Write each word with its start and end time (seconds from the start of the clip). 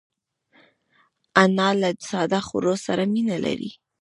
انا 1.43 1.67
له 1.81 1.89
ساده 2.09 2.39
خوړو 2.47 2.73
سره 2.85 3.03
مینه 3.13 3.37
لري 3.45 3.71